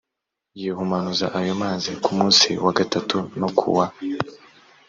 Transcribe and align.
yihumanuze 0.59 1.25
ayo 1.39 1.53
mazi 1.63 1.91
ku 2.03 2.09
munsi 2.17 2.49
wa 2.65 2.71
gatatu 2.77 3.17
no 3.39 3.49
ku 3.57 3.69